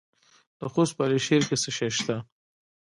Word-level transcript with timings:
د 0.59 0.61
خوست 0.71 0.93
په 0.95 1.01
علي 1.05 1.19
شیر 1.27 1.43
کې 1.49 1.57
څه 1.63 1.69
شی 1.77 1.89
شته؟ 1.97 2.15